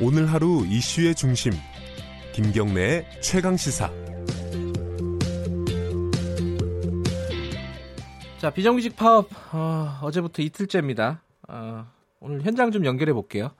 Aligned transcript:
오늘 0.00 0.30
하루 0.32 0.64
이슈의 0.64 1.16
중심 1.16 1.52
김경래의 2.32 3.04
최강 3.20 3.56
시사 3.56 3.90
자 8.38 8.50
비정규직 8.50 8.94
파업 8.94 9.28
어, 9.52 10.08
제부터 10.12 10.40
이틀째입니다. 10.42 11.20
어, 11.48 11.86
오늘 12.20 12.42
현장 12.42 12.70
좀 12.70 12.84
연결해 12.84 13.12
볼게요. 13.12 13.50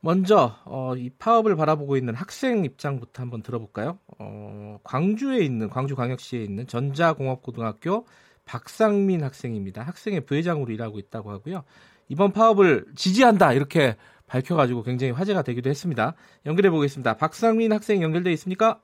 먼저 0.00 0.56
어, 0.64 0.96
이 0.96 1.08
파업을 1.10 1.54
바라보고 1.54 1.96
있는 1.96 2.16
학생 2.16 2.64
입장부터 2.64 3.22
한번 3.22 3.40
들어볼까요? 3.44 4.00
어, 4.18 4.80
광주에 4.82 5.44
있는 5.44 5.70
광주광역시에 5.70 6.42
있는 6.42 6.66
전자공업고등학교 6.66 8.08
박상민 8.44 9.22
학생입니다. 9.22 9.82
학생의 9.82 10.26
부회장으로 10.26 10.72
일하고 10.72 10.98
있다고 10.98 11.30
하고요. 11.30 11.62
이번 12.08 12.32
파업을 12.32 12.86
지지한다 12.96 13.52
이렇게 13.52 13.96
밝혀가지고 14.34 14.82
굉장히 14.82 15.12
화제가 15.12 15.42
되기도 15.42 15.70
했습니다. 15.70 16.14
연결해 16.44 16.70
보겠습니다. 16.70 17.14
박상민 17.14 17.72
학생 17.72 18.02
연결돼 18.02 18.32
있습니까? 18.32 18.80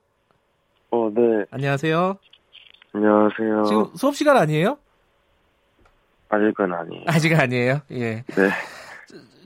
어, 0.90 1.10
네. 1.12 1.44
안녕하세요. 1.50 2.16
안녕하세요. 2.92 3.64
지금 3.64 3.84
수업 3.96 4.14
시간 4.14 4.36
아니에요? 4.36 4.78
아직은 6.28 6.72
아니에요. 6.72 7.04
아직 7.08 7.34
아니에요. 7.34 7.80
예. 7.90 8.22
네. 8.22 8.50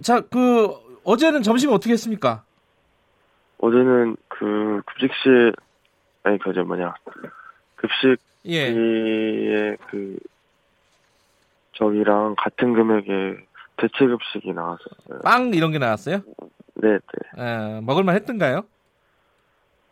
자, 0.03 0.21
그 0.21 0.69
어제는 1.05 1.43
점심 1.43 1.71
어떻게 1.71 1.93
했습니까? 1.95 2.45
어제는 3.59 4.17
그 4.29 4.83
급식실 4.85 5.55
아니 6.23 6.39
그저 6.39 6.65
뭐냐 6.65 6.95
급식비의 7.77 8.77
예. 8.77 9.77
그 9.89 10.19
저기랑 11.73 12.35
같은 12.37 12.75
금액의 12.75 13.39
대체 13.77 14.07
급식이 14.07 14.53
나왔었어요. 14.53 15.21
빵 15.25 15.53
이런 15.55 15.73
게 15.73 15.79
나왔어요? 15.79 16.23
네, 16.75 16.99
네. 17.37 17.43
어, 17.43 17.81
먹을만 17.83 18.15
했던가요? 18.17 18.63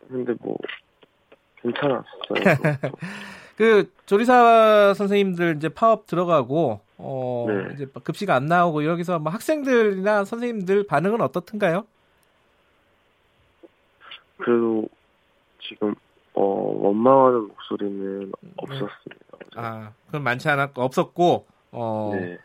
근데 0.07 0.33
뭐 0.39 0.57
괜찮았어요. 1.61 2.03
그 3.57 3.91
조리사 4.05 4.93
선생님들 4.95 5.55
이제 5.57 5.69
파업 5.69 6.07
들어가고 6.07 6.81
어 6.97 7.45
네. 7.47 7.73
이제 7.73 7.87
급식 8.03 8.29
안 8.29 8.47
나오고 8.47 8.85
여기서 8.85 9.19
뭐 9.19 9.31
학생들이나 9.31 10.25
선생님들 10.25 10.87
반응은 10.87 11.21
어떻던가요? 11.21 11.85
그래도 14.37 14.87
지금 15.61 15.93
어 16.33 16.41
원망하는 16.43 17.47
목소리는 17.47 18.31
없었습니다. 18.57 18.89
아, 19.55 19.91
그럼 20.07 20.23
많지 20.23 20.49
않았고 20.49 20.81
없었고 20.81 21.45
어 21.71 22.11
네. 22.15 22.37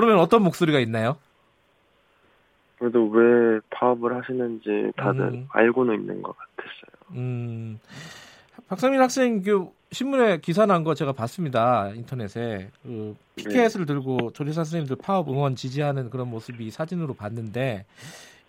그러면 0.00 0.18
어떤 0.18 0.42
목소리가 0.42 0.78
있나요? 0.80 1.16
그래도 2.78 3.06
왜 3.08 3.60
파업을 3.68 4.16
하시는지 4.16 4.90
다들 4.96 5.20
음. 5.20 5.46
알고는 5.50 6.00
있는 6.00 6.22
것 6.22 6.34
같았어요. 6.36 7.18
음. 7.20 7.78
박상민 8.68 9.00
학생 9.00 9.42
그 9.42 9.68
신문에 9.92 10.38
기사 10.38 10.64
난 10.64 10.84
거 10.84 10.94
제가 10.94 11.12
봤습니다. 11.12 11.88
인터넷에. 11.90 12.70
그 12.82 13.14
피켓을 13.36 13.84
들고 13.84 14.30
조리사 14.32 14.64
선생님들 14.64 14.96
파업 15.02 15.28
응원 15.28 15.56
지지하는 15.56 16.08
그런 16.08 16.28
모습이 16.28 16.70
사진으로 16.70 17.12
봤는데 17.14 17.84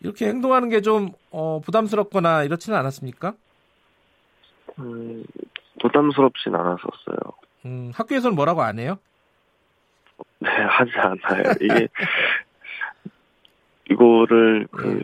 이렇게 0.01 0.27
행동하는 0.27 0.69
게좀 0.69 1.09
어, 1.31 1.59
부담스럽거나 1.65 2.43
이렇지는 2.43 2.77
않았습니까? 2.79 3.33
음, 4.79 5.23
부담스럽진 5.81 6.55
않았었어요. 6.55 7.17
음, 7.65 7.91
학교에서는 7.93 8.35
뭐라고 8.35 8.61
안 8.61 8.79
해요? 8.79 8.97
네, 10.39 10.49
하지 10.49 10.91
않아요. 10.97 11.53
이게, 11.61 11.87
이거를 13.89 14.67
그 14.71 15.03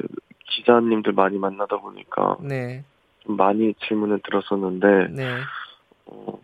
기자님들 0.49 1.13
많이 1.13 1.37
만나다 1.37 1.77
보니까 1.77 2.37
네. 2.41 2.83
좀 3.19 3.35
많이 3.37 3.73
질문을 3.87 4.19
들었었는데, 4.23 5.07
네. 5.13 5.37
어, 6.05 6.39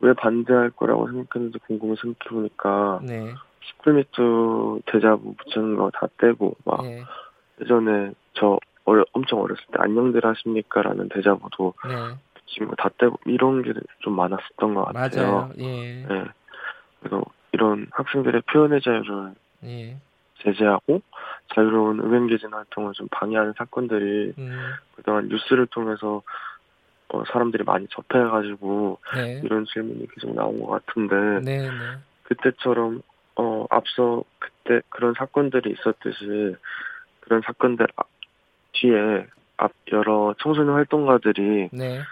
왜 0.00 0.12
반대할 0.14 0.70
거라고 0.70 1.06
생각했는지 1.10 1.58
궁금해 1.66 1.94
생각해보니까, 2.00 3.00
네. 3.04 3.34
스쿨미트 3.76 4.80
대자보 4.86 5.34
붙이는 5.34 5.76
거 5.76 5.90
다 5.90 6.06
떼고, 6.18 6.56
막, 6.64 6.82
네. 6.82 7.02
예전에 7.60 8.12
저 8.34 8.58
어려, 8.84 9.04
엄청 9.12 9.42
어렸을 9.42 9.62
때 9.66 9.74
안녕들 9.78 10.24
하십니까? 10.24 10.80
라는 10.82 11.08
대자보도 11.10 11.74
네. 11.86 12.64
거다 12.66 12.88
떼고, 12.98 13.18
이런 13.26 13.62
게 13.62 13.72
좀 14.00 14.16
많았었던 14.16 14.74
것 14.74 14.84
같아요. 14.86 15.30
맞아요. 15.32 15.50
예. 15.58 16.06
네. 16.06 16.24
그래서 17.00 17.22
이런 17.60 17.86
학생들의 17.90 18.40
표현의 18.50 18.80
자유를 18.80 19.32
예. 19.64 19.96
제재하고 20.42 21.02
자유로운 21.54 22.00
의견개진 22.02 22.54
활동을 22.54 22.94
좀 22.94 23.06
방해하는 23.10 23.52
사건들이 23.58 24.32
음. 24.38 24.58
그동안 24.96 25.28
뉴스를 25.28 25.66
통해서 25.66 26.22
어, 27.08 27.22
사람들이 27.30 27.64
많이 27.64 27.86
접해가지고 27.88 28.98
네. 29.14 29.42
이런 29.44 29.66
질문이 29.66 30.06
계속 30.14 30.34
나온 30.34 30.58
것 30.62 30.68
같은데 30.86 31.14
네, 31.44 31.68
네. 31.68 31.70
그때처럼 32.22 33.02
어, 33.36 33.66
앞서 33.68 34.24
그때 34.38 34.80
그런 34.88 35.12
사건들이 35.18 35.72
있었듯이 35.72 36.56
그런 37.20 37.42
사건들 37.44 37.86
앞- 37.96 38.08
뒤에 38.72 39.26
앞 39.58 39.72
여러 39.92 40.34
청소년 40.38 40.74
활동가들이 40.76 41.68
네. 41.72 41.98
어, 41.98 42.02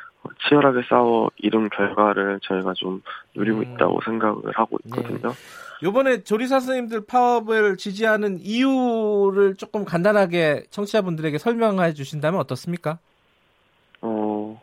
치열하게 0.48 0.82
싸워 0.88 1.30
이룬 1.36 1.68
결과를 1.70 2.40
저희가 2.42 2.74
좀 2.74 3.02
누리고 3.34 3.58
음. 3.58 3.62
있다고 3.62 4.00
생각을 4.04 4.42
하고 4.54 4.78
있거든요. 4.86 5.32
요번에 5.82 6.24
조리사 6.24 6.60
선생님들 6.60 7.06
파업을 7.06 7.76
지지하는 7.76 8.38
이유를 8.40 9.56
조금 9.56 9.84
간단하게 9.84 10.64
청취자분들에게 10.70 11.38
설명해 11.38 11.92
주신다면 11.94 12.40
어떻습니까? 12.40 12.98
어, 14.00 14.60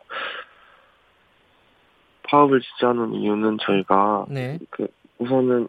파업을 2.28 2.60
지지하는 2.60 3.14
이유는 3.14 3.58
저희가 3.62 4.26
네. 4.28 4.58
그 4.70 4.88
우선은 5.18 5.68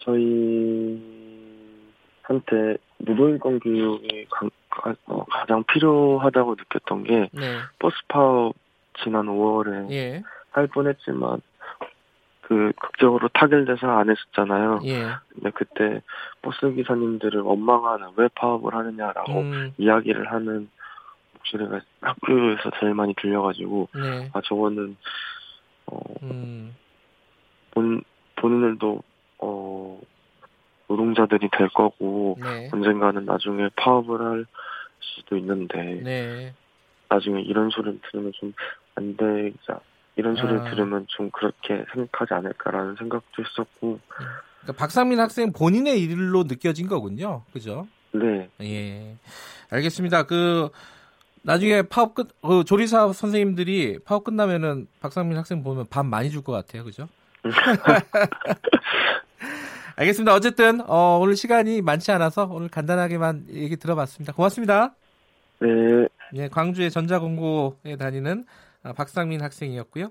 저희한테 0.00 0.98
무도인권 2.98 3.60
교육이 3.60 4.26
가, 4.30 4.48
가, 4.78 4.94
어, 5.06 5.24
가장 5.24 5.64
필요하다고 5.64 6.56
느꼈던 6.56 7.04
게 7.04 7.28
네. 7.32 7.58
버스 7.78 7.96
파업 8.08 8.54
지난 9.02 9.26
5월에 9.26 9.90
예. 9.90 10.22
할 10.50 10.66
뻔했지만 10.68 11.40
그 12.42 12.72
극적으로 12.80 13.28
타결돼서 13.28 13.86
안 13.86 14.08
했었잖아요. 14.08 14.80
예. 14.84 15.08
근데 15.28 15.50
그때 15.50 16.00
버스 16.40 16.72
기사님들을 16.72 17.40
원망하는 17.42 18.08
왜 18.16 18.28
파업을 18.34 18.74
하느냐라고 18.74 19.40
음, 19.40 19.74
이야기를 19.76 20.32
하는 20.32 20.70
목소리가 21.34 21.80
학교에서 22.00 22.70
제일 22.80 22.94
많이 22.94 23.14
들려가지고 23.14 23.88
네. 23.94 24.30
아 24.32 24.40
저거는 24.44 24.96
어, 25.86 26.00
음, 26.22 26.74
본 27.72 28.02
본인들도 28.36 29.02
어 29.40 30.00
노동자들이 30.88 31.48
될 31.56 31.68
거고 31.68 32.36
네. 32.40 32.68
언젠가는 32.72 33.24
나중에 33.24 33.68
파업을 33.76 34.20
할 34.20 34.46
수도 35.00 35.36
있는데 35.36 36.00
네. 36.02 36.54
나중에 37.08 37.40
이런 37.42 37.70
소리를 37.70 38.00
들으면 38.10 38.32
좀 38.40 38.52
안 38.98 39.16
되자 39.16 39.80
이런 40.16 40.34
소리를 40.34 40.60
아. 40.60 40.70
들으면 40.70 41.06
좀 41.08 41.30
그렇게 41.30 41.84
생각하지 41.94 42.34
않을까라는 42.34 42.96
생각도 42.96 43.44
했었고 43.44 44.00
그러니까 44.10 44.72
박상민 44.76 45.20
학생 45.20 45.52
본인의 45.52 46.02
일로 46.02 46.42
느껴진 46.44 46.88
거군요. 46.88 47.44
그죠? 47.52 47.86
네 48.12 48.48
예. 48.60 49.16
알겠습니다. 49.70 50.24
그 50.24 50.70
나중에 51.42 51.82
파업 51.82 52.16
끝, 52.16 52.28
그 52.42 52.64
조리사 52.64 53.12
선생님들이 53.12 54.00
파업 54.04 54.24
끝나면은 54.24 54.88
박상민 55.00 55.38
학생 55.38 55.62
보면 55.62 55.86
밥 55.88 56.04
많이 56.04 56.30
줄 56.30 56.42
것 56.42 56.50
같아요. 56.50 56.82
그죠? 56.82 57.08
알겠습니다. 59.98 60.32
어쨌든 60.32 60.80
어, 60.88 61.18
오늘 61.20 61.34
시간이 61.34 61.82
많지 61.82 62.12
않아서 62.12 62.48
오늘 62.52 62.68
간단하게만 62.68 63.46
얘기 63.50 63.76
들어봤습니다. 63.76 64.32
고맙습니다. 64.32 64.94
네. 65.60 65.68
예, 66.34 66.48
광주의 66.48 66.88
전자공고에 66.88 67.96
다니는 67.98 68.44
아, 68.84 68.92
박상민 68.92 69.42
학생이었고요. 69.42 70.10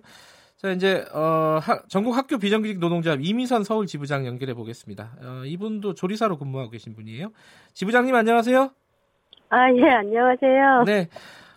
자, 0.57 0.72
이제 0.72 1.06
어, 1.13 1.60
하- 1.62 1.81
전국 1.88 2.18
학교 2.18 2.38
비정규직 2.38 2.80
노동자 2.80 3.16
이미선 3.18 3.63
서울 3.63 3.86
지부장 3.86 4.25
연결해 4.25 4.54
보겠습니다. 4.56 5.12
어, 5.24 5.44
이분도 5.45 5.94
조리사로 5.94 6.38
근무하고 6.38 6.69
계신 6.69 6.94
분이에요. 6.94 7.30
지부장님 7.74 8.13
안녕하세요. 8.13 8.69
아, 9.50 9.72
예, 9.74 9.89
안녕하세요. 9.89 10.84
네. 10.86 11.07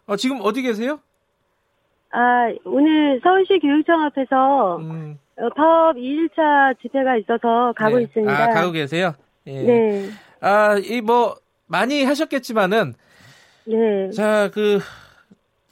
어, 0.06 0.14
지금 0.14 0.38
어디 0.42 0.62
계세요? 0.62 1.00
아, 2.12 2.46
오늘 2.64 3.20
서울시 3.24 3.58
교육청 3.60 4.02
앞에서 4.02 4.76
음, 4.76 5.18
어, 5.29 5.29
파업 5.56 5.96
2일차 5.96 6.78
집회가 6.82 7.16
있어서 7.16 7.72
가고 7.76 7.96
네. 7.96 8.02
있습니다. 8.04 8.32
아, 8.44 8.48
가고 8.48 8.72
계세요? 8.72 9.12
예. 9.46 9.62
네, 9.62 10.08
아, 10.40 10.76
이 10.78 11.00
뭐 11.00 11.36
많이 11.66 12.04
하셨겠지만은 12.04 12.94
네. 13.64 14.10
자, 14.10 14.50
그 14.50 14.80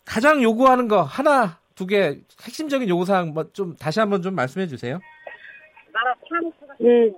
가장 0.06 0.42
요구하는 0.42 0.88
거 0.88 1.02
하나, 1.02 1.58
두 1.74 1.86
개 1.86 2.18
핵심적인 2.44 2.88
요구 2.88 3.04
사항 3.04 3.32
뭐 3.34 3.44
좀 3.52 3.76
다시 3.76 4.00
한번 4.00 4.22
좀 4.22 4.34
말씀해 4.34 4.66
주세요. 4.68 4.98
네. 6.78 7.10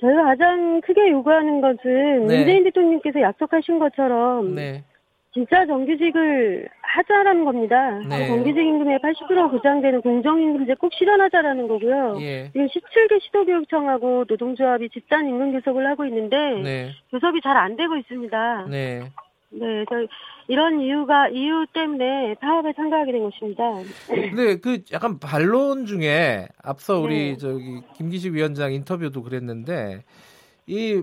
저희가 0.00 0.22
가장 0.24 0.80
크게 0.82 1.10
요구하는 1.10 1.60
것은 1.60 2.26
네. 2.26 2.36
문재인 2.38 2.64
대통령께서 2.64 3.20
약속하신 3.20 3.78
것처럼 3.78 4.54
네. 4.54 4.84
진짜 5.32 5.64
정규직을 5.66 6.68
하자라는 6.94 7.44
겁니다. 7.44 7.98
네. 8.08 8.28
정규직 8.28 8.58
임금의 8.58 8.98
80% 9.00 9.50
보장되는 9.50 10.00
공정임금제 10.00 10.74
꼭 10.74 10.92
실현하자라는 10.94 11.66
거고요. 11.66 12.18
예. 12.20 12.50
지금 12.52 12.66
17개 12.66 13.20
시도교육청하고 13.22 14.24
노동조합이 14.28 14.90
집단 14.90 15.26
임금 15.26 15.52
교섭을 15.52 15.86
하고 15.86 16.04
있는데 16.06 16.36
네. 16.62 16.90
교섭이 17.10 17.40
잘 17.42 17.54
안 17.56 17.76
되고 17.76 17.96
있습니다. 17.96 18.66
네. 18.68 19.00
네, 19.50 19.84
저 19.88 20.06
이런 20.48 20.80
이유가 20.80 21.28
이유 21.28 21.64
때문에 21.72 22.34
파업에 22.40 22.72
참가하게 22.74 23.12
된 23.12 23.22
것입니다. 23.22 23.62
근데 24.08 24.56
그 24.58 24.82
약간 24.92 25.18
반론 25.20 25.86
중에 25.86 26.48
앞서 26.62 26.98
우리 26.98 27.32
네. 27.32 27.36
저기 27.36 27.80
김기식 27.96 28.34
위원장 28.34 28.72
인터뷰도 28.72 29.22
그랬는데 29.22 30.02
이 30.66 31.02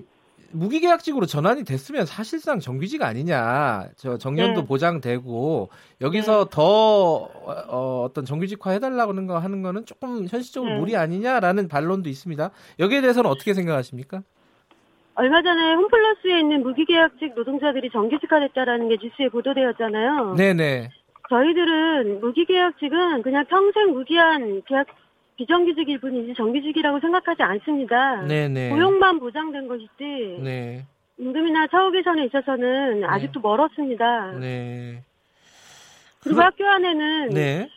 무기계약직으로 0.54 1.26
전환이 1.26 1.64
됐으면 1.64 2.06
사실상 2.06 2.60
정규직 2.60 3.02
아니냐. 3.04 3.90
저 3.96 4.18
정년도 4.18 4.62
네. 4.62 4.68
보장되고 4.68 5.70
여기서 6.02 6.46
더 6.46 6.64
어, 6.64 8.04
어떤 8.06 8.26
정규직화 8.26 8.72
해달라고 8.72 9.12
하는 9.12 9.28
거 9.28 9.38
하는 9.38 9.62
거는 9.62 9.86
조금 9.86 10.28
현실적으로 10.28 10.74
네. 10.74 10.80
무리 10.80 10.96
아니냐라는 10.96 11.68
반론도 11.68 12.10
있습니다. 12.10 12.52
여기에 12.80 13.02
대해서는 13.02 13.30
어떻게 13.30 13.54
생각하십니까? 13.54 14.24
얼마 15.16 15.42
전에 15.42 15.74
홈플러스에 15.74 16.40
있는 16.40 16.64
무기계약직 16.64 17.36
노동자들이 17.36 17.90
정규직화됐다라는 17.92 18.90
게 18.90 18.98
뉴스에 19.02 19.30
보도되었잖아요. 19.30 20.36
네네. 20.36 20.90
저희들은 21.30 22.22
무기계약직은 22.22 23.22
그냥 23.22 23.46
평생 23.46 23.92
무기한 23.92 24.62
계약 24.68 24.88
비정규직 25.38 25.90
일 25.90 26.00
뿐이지 26.00 26.34
정규직이라고 26.36 27.00
생각하지 27.00 27.42
않습니다. 27.42 28.22
네네. 28.24 28.70
고용만 28.70 29.20
보장된 29.20 29.68
것이지 29.68 30.40
네. 30.44 30.86
임금이나 31.18 31.68
처우 31.68 31.92
개선에 31.92 32.26
있어서는 32.26 33.04
아직도 33.06 33.40
멀었습니다. 33.40 34.34
네. 34.40 35.04
그리고 36.22 36.36
그럼- 36.38 36.46
학교 36.46 36.68
안에는 36.68 37.30
네. 37.30 37.70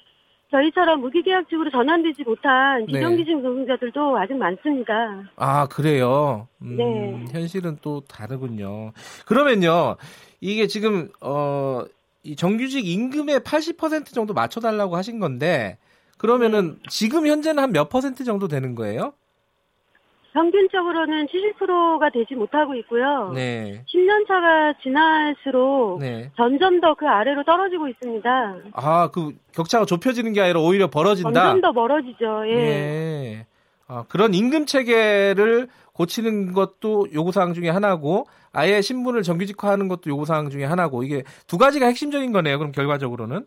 저희처럼 0.51 1.01
무기계약직으로 1.01 1.71
전환되지 1.71 2.23
못한 2.25 2.81
네. 2.87 2.93
비정규직 2.93 3.41
노동자들도 3.41 4.19
아직 4.19 4.35
많습니다. 4.35 5.25
아, 5.37 5.67
그래요? 5.67 6.47
음, 6.63 6.77
네. 6.77 7.25
현실은 7.33 7.79
또 7.83 8.03
다르군요. 8.03 8.93
그러면요, 9.27 9.97
이게 10.41 10.67
지금, 10.69 11.09
어, 11.21 11.83
이 12.23 12.37
정규직 12.37 12.87
임금의 12.87 13.41
80% 13.41 14.13
정도 14.15 14.33
맞춰달라고 14.33 14.95
하신 14.97 15.19
건데, 15.19 15.77
그러면은 16.19 16.79
지금 16.89 17.27
현재는 17.27 17.63
한 17.63 17.73
몇 17.73 17.89
퍼센트 17.89 18.25
정도 18.25 18.49
되는 18.49 18.75
거예요? 18.75 19.13
평균적으로는 20.33 21.27
70%가 21.29 22.11
되지 22.11 22.35
못하고 22.35 22.75
있고요. 22.77 23.31
네. 23.35 23.85
10년 23.87 24.27
차가 24.27 24.75
지날수록 24.83 26.01
네. 26.01 26.31
점점 26.37 26.81
더 26.81 26.95
그 26.95 27.07
아래로 27.07 27.45
떨어지고 27.45 27.87
있습니다. 27.89 28.57
아, 28.73 29.11
그 29.13 29.33
격차가 29.53 29.85
좁혀지는 29.85 30.33
게 30.33 30.41
아니라 30.41 30.61
오히려 30.61 30.89
벌어진다? 30.89 31.33
점점 31.33 31.61
더 31.61 31.73
멀어지죠. 31.73 32.45
예. 32.49 32.53
예. 32.57 33.47
아, 33.87 34.05
그런 34.09 34.35
임금 34.35 34.67
체계를 34.67 35.69
고치는 35.93 36.53
것도 36.53 37.07
요구사항 37.13 37.55
중에 37.55 37.69
하나고, 37.69 38.27
아예 38.53 38.81
신분을 38.81 39.23
정규직화하는 39.23 39.87
것도 39.87 40.11
요구사항 40.11 40.51
중에 40.51 40.65
하나고, 40.65 41.05
이게 41.05 41.23
두 41.47 41.59
가지가 41.59 41.87
핵심적인 41.87 42.33
거네요, 42.33 42.59
그럼 42.59 42.73
결과적으로는. 42.73 43.47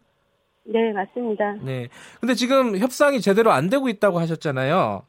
네, 0.70 0.92
맞습니다. 0.92 1.56
네. 1.64 1.88
근데 2.20 2.34
지금 2.34 2.78
협상이 2.78 3.22
제대로 3.22 3.52
안 3.52 3.70
되고 3.70 3.88
있다고 3.88 4.20
하셨잖아요. 4.20 5.04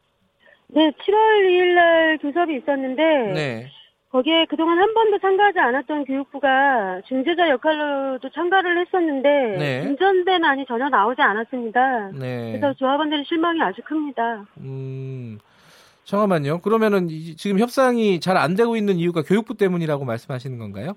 네, 0.69 0.90
7월 0.90 1.49
2일 1.49 1.75
날 1.75 2.19
교섭이 2.19 2.56
있었는데 2.58 3.02
네. 3.34 3.66
거기에 4.10 4.46
그동안 4.49 4.78
한 4.78 4.94
번도 4.94 5.19
참가하지 5.19 5.58
않았던 5.58 6.05
교육부가 6.05 7.00
중재자 7.08 7.49
역할로도 7.50 8.31
참가를 8.31 8.81
했었는데 8.87 9.28
네. 9.58 9.81
운전된 9.87 10.44
안이 10.44 10.64
전혀 10.66 10.88
나오지 10.88 11.20
않았습니다. 11.20 12.10
네. 12.19 12.52
그래서 12.52 12.72
조합원들의 12.75 13.25
실망이 13.26 13.60
아주 13.60 13.82
큽니다. 13.84 14.46
음. 14.60 15.38
잠깐만요. 16.05 16.60
그러면은 16.60 17.10
이- 17.10 17.37
지금 17.37 17.58
협상이 17.58 18.19
잘 18.20 18.37
안 18.38 18.55
되고 18.55 18.76
있는 18.76 18.96
이유가 18.96 19.20
교육부 19.22 19.55
때문이라고 19.56 20.05
말씀하시는 20.06 20.56
건가요? 20.58 20.94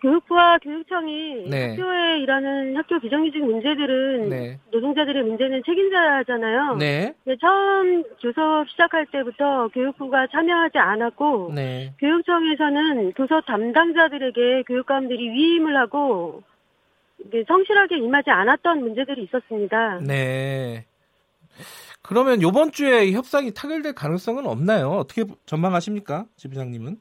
교육부와 0.00 0.58
교육청이 0.58 1.48
네. 1.50 1.70
학교에 1.70 2.20
일하는 2.20 2.76
학교 2.76 2.98
비정규직 2.98 3.44
문제들은 3.44 4.28
네. 4.30 4.58
노동자들의 4.72 5.22
문제는 5.22 5.62
책임자잖아요. 5.64 6.76
네. 6.76 7.14
처음 7.40 8.02
교섭 8.20 8.68
시작할 8.70 9.06
때부터 9.06 9.68
교육부가 9.68 10.26
참여하지 10.28 10.78
않았고 10.78 11.52
네. 11.54 11.92
교육청에서는 11.98 13.12
교섭 13.12 13.44
담당자들에게 13.46 14.62
교육감들이 14.66 15.30
위임을 15.30 15.76
하고 15.76 16.42
성실하게 17.46 17.98
임하지 17.98 18.30
않았던 18.30 18.80
문제들이 18.80 19.24
있었습니다. 19.24 20.00
네. 20.06 20.86
그러면 22.00 22.40
요번 22.40 22.72
주에 22.72 23.04
이 23.04 23.12
협상이 23.12 23.52
타결될 23.52 23.94
가능성은 23.94 24.46
없나요? 24.46 24.88
어떻게 24.92 25.24
전망하십니까? 25.44 26.24
지부장님은? 26.36 26.96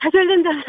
타결된다면 0.00 0.62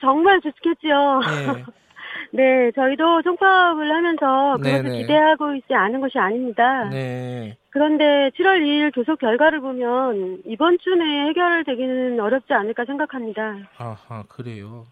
정말 0.00 0.40
좋겠지요. 0.40 1.20
네. 1.20 1.64
네, 2.32 2.72
저희도 2.72 3.22
총파업을 3.22 3.90
하면서 3.90 4.56
그것을 4.58 4.82
네네. 4.82 4.98
기대하고 5.02 5.54
있지 5.54 5.74
않은 5.74 6.00
것이 6.00 6.18
아닙니다. 6.18 6.84
네. 6.90 7.56
그런데 7.70 8.04
7월 8.36 8.60
2일 8.62 8.94
교섭 8.94 9.18
결과를 9.18 9.60
보면 9.60 10.42
이번 10.46 10.78
주 10.80 10.90
내에 10.94 11.28
해결되기는 11.28 12.18
어렵지 12.20 12.52
않을까 12.52 12.84
생각합니다. 12.84 13.56
아하, 13.78 14.24
그래요. 14.28 14.86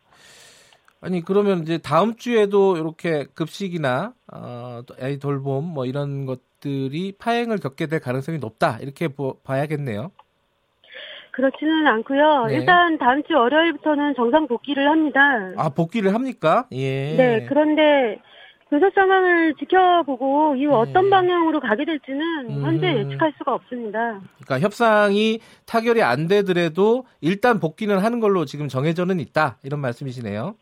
아니, 1.01 1.23
그러면 1.23 1.61
이제 1.63 1.77
다음 1.79 2.17
주에도 2.17 2.77
이렇게 2.77 3.27
급식이나, 3.35 4.15
어, 4.33 4.81
또 4.87 4.95
아이 5.01 5.19
돌봄 5.19 5.65
뭐 5.65 5.85
이런 5.85 6.25
것들이 6.25 7.13
파행을 7.19 7.59
겪게 7.59 7.87
될 7.89 8.01
가능성이 8.01 8.39
높다. 8.39 8.79
이렇게 8.81 9.09
보- 9.09 9.39
봐야겠네요. 9.43 10.13
그렇지는 11.35 11.87
않고요. 11.87 12.47
네. 12.47 12.55
일단 12.57 12.97
다음 12.99 13.23
주 13.25 13.35
월요일부터는 13.35 14.15
정상 14.15 14.47
복귀를 14.47 14.89
합니다. 14.89 15.21
아, 15.57 15.69
복귀를 15.69 16.15
합니까? 16.15 16.67
예. 16.73 17.17
네, 17.17 17.47
그런데 17.49 18.21
교섭 18.71 18.93
상황을 18.95 19.55
지켜보고 19.59 20.57
이후 20.57 20.75
어떤 20.75 21.05
네. 21.05 21.11
방향으로 21.11 21.61
가게 21.61 21.85
될지는 21.85 22.21
음. 22.49 22.63
현재 22.65 22.87
예측할 22.87 23.33
수가 23.39 23.55
없습니다. 23.55 24.21
그러니까 24.45 24.61
협상이 24.61 25.41
타결이 25.67 26.03
안 26.03 26.29
되더라도 26.29 27.05
일단 27.21 27.61
복귀는 27.61 27.99
하는 27.99 28.21
걸로 28.21 28.45
지금 28.45 28.69
정해져는 28.69 29.21
있다. 29.21 29.59
이런 29.65 29.81
말씀이시네요. 29.81 30.55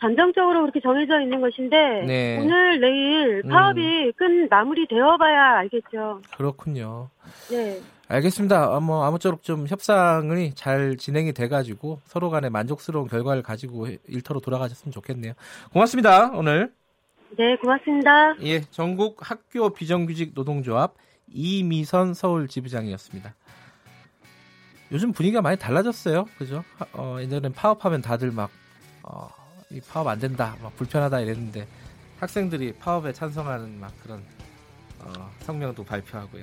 잠정적으로 0.00 0.62
그렇게 0.62 0.80
정해져 0.80 1.20
있는 1.20 1.40
것인데 1.40 1.76
네. 2.06 2.38
오늘 2.40 2.80
내일 2.80 3.42
파업이 3.42 4.12
끝 4.16 4.24
마무리되어 4.48 5.16
봐야 5.18 5.58
알겠죠. 5.58 6.22
그렇군요. 6.36 7.10
네. 7.50 7.80
알겠습니다. 8.08 8.74
아, 8.74 8.80
뭐 8.80 9.04
아무쪼록 9.04 9.42
좀 9.42 9.66
협상이 9.68 10.54
잘 10.54 10.96
진행이 10.96 11.32
돼가지고 11.32 12.00
서로 12.04 12.30
간에 12.30 12.48
만족스러운 12.48 13.06
결과를 13.08 13.42
가지고 13.42 13.86
일터로 14.08 14.40
돌아가셨으면 14.40 14.90
좋겠네요. 14.92 15.34
고맙습니다. 15.72 16.30
오늘 16.34 16.72
네, 17.38 17.56
고맙습니다. 17.56 18.34
예 18.42 18.62
전국 18.62 19.18
학교 19.20 19.70
비정규직 19.70 20.32
노동조합 20.34 20.94
이미선 21.32 22.14
서울 22.14 22.48
지부장이었습니다. 22.48 23.32
요즘 24.92 25.12
분위기가 25.12 25.40
많이 25.40 25.56
달라졌어요. 25.56 26.24
그죠? 26.36 26.64
하- 26.78 26.86
어, 26.94 27.18
예전엔 27.20 27.52
파업하면 27.52 28.02
다들 28.02 28.32
막 28.32 28.50
어, 29.04 29.28
이 29.70 29.80
파업 29.80 30.08
안 30.08 30.18
된다, 30.18 30.56
막 30.62 30.74
불편하다 30.76 31.20
이랬는데 31.20 31.66
학생들이 32.18 32.72
파업에 32.72 33.12
찬성하는 33.12 33.78
막 33.78 33.92
그런 34.02 34.22
어, 34.98 35.30
성명도 35.40 35.84
발표하고요. 35.84 36.42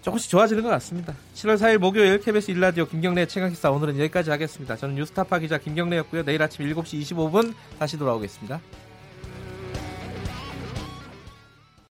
조금씩 0.00 0.30
좋아지는 0.30 0.62
것 0.62 0.68
같습니다. 0.70 1.14
7월 1.34 1.56
4일 1.56 1.78
목요일 1.78 2.20
KBS 2.20 2.52
일라디오 2.52 2.86
김경래 2.86 3.26
최강시사 3.26 3.70
오늘은 3.70 3.98
여기까지 3.98 4.30
하겠습니다. 4.30 4.76
저는 4.76 4.94
뉴스타파 4.96 5.38
기자 5.38 5.58
김경래였고요. 5.58 6.24
내일 6.24 6.42
아침 6.42 6.66
7시 6.66 7.00
25분 7.02 7.54
다시 7.78 7.98
돌아오겠습니다. 7.98 8.60